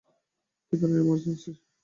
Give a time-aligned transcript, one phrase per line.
[0.67, 1.51] কী ধরণের ইমার্জেন্সি?